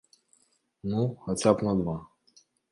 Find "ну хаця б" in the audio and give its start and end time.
0.93-1.57